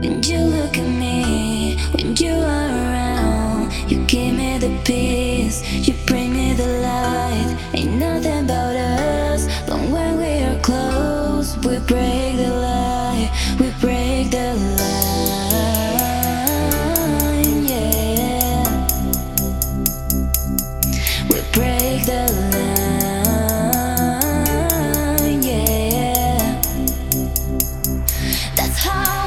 When 0.00 0.22
you 0.22 0.38
look 0.38 0.78
at 0.78 0.86
me, 0.86 1.76
when 1.92 2.14
you 2.14 2.30
are 2.30 2.70
around, 2.70 3.72
you 3.90 4.04
give 4.06 4.32
me 4.36 4.56
the 4.58 4.70
peace, 4.84 5.62
you 5.72 5.94
bring 6.06 6.32
me 6.32 6.52
the 6.54 6.68
light. 6.82 7.56
Ain't 7.74 7.94
nothing 7.98 8.44
about 8.44 8.76
us, 8.76 9.48
but 9.66 9.80
when 9.90 10.16
we 10.18 10.44
are 10.44 10.58
close, 10.60 11.56
we 11.58 11.78
break 11.80 12.36
the 12.36 12.50
light, 12.62 13.30
we 13.58 13.70
break 13.80 14.30
the 14.30 14.54
line, 14.78 15.16
yeah. 17.66 18.64
We 21.28 21.40
break 21.52 22.06
the 22.06 22.22
line, 25.26 25.42
yeah. 25.42 26.62
That's 28.54 28.78
how. 28.78 29.17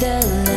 the 0.00 0.47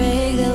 break 0.00 0.49